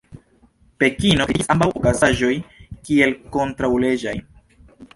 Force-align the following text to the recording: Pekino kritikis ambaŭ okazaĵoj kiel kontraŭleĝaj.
Pekino 0.83 1.27
kritikis 1.31 1.51
ambaŭ 1.55 1.67
okazaĵoj 1.81 2.31
kiel 2.89 3.17
kontraŭleĝaj. 3.37 4.19